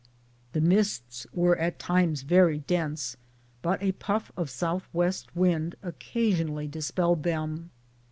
[0.53, 3.17] The mists were at times very dense,
[3.61, 4.59] but a puff of S.
[4.61, 4.81] W.
[5.35, 7.69] wind occasionally dispelled them.